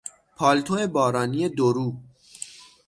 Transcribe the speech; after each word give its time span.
پالتو 0.37 0.87
بارانی 0.87 1.49
دورو 1.57 1.89